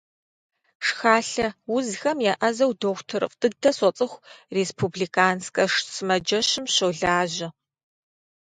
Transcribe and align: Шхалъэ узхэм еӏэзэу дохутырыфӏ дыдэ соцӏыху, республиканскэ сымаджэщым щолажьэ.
Шхалъэ 0.85 1.47
узхэм 1.75 2.19
еӏэзэу 2.31 2.73
дохутырыфӏ 2.79 3.37
дыдэ 3.39 3.71
соцӏыху, 3.77 4.23
республиканскэ 4.55 5.63
сымаджэщым 5.93 6.65
щолажьэ. 6.73 7.47